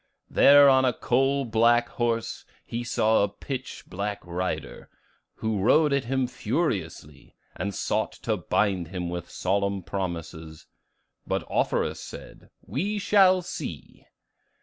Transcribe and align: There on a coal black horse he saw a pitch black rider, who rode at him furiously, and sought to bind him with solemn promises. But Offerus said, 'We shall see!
There 0.31 0.67
on 0.67 0.83
a 0.83 0.93
coal 0.93 1.45
black 1.45 1.87
horse 1.89 2.43
he 2.65 2.83
saw 2.83 3.23
a 3.23 3.29
pitch 3.29 3.83
black 3.85 4.19
rider, 4.25 4.89
who 5.35 5.59
rode 5.61 5.93
at 5.93 6.05
him 6.05 6.25
furiously, 6.25 7.35
and 7.55 7.75
sought 7.75 8.13
to 8.23 8.35
bind 8.35 8.87
him 8.87 9.11
with 9.11 9.29
solemn 9.29 9.83
promises. 9.83 10.65
But 11.27 11.47
Offerus 11.51 11.99
said, 12.03 12.49
'We 12.65 12.97
shall 12.97 13.43
see! 13.43 14.07